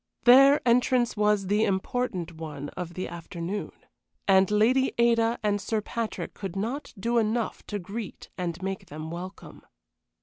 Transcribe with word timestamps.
Their 0.23 0.67
entrance 0.67 1.15
was 1.15 1.45
the 1.45 1.63
important 1.63 2.31
one 2.33 2.69
of 2.69 2.95
the 2.95 3.07
afternoon, 3.07 3.71
and 4.27 4.49
Lady 4.49 4.93
Ada 4.97 5.37
and 5.43 5.61
Sir 5.61 5.79
Patrick 5.79 6.33
could 6.33 6.55
not 6.55 6.91
do 6.99 7.19
enough 7.19 7.61
to 7.67 7.77
greet 7.77 8.31
and 8.35 8.59
make 8.63 8.87
them 8.87 9.11
welcome. 9.11 9.61